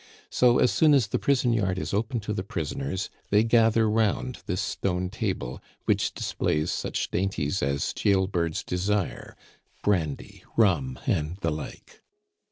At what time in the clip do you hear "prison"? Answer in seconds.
1.19-1.53